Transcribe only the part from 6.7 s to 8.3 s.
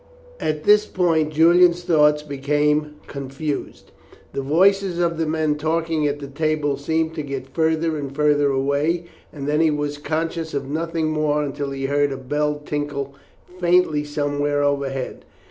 seemed to get further and